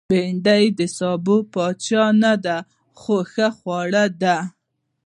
بېنډۍ 0.09 0.65
د 0.77 0.81
سابو 0.97 1.37
پاچا 1.53 2.03
نه 2.23 2.33
ده، 2.45 2.57
خو 2.99 3.15
ښه 3.31 3.47
خوړه 3.57 4.05
ده 4.21 4.37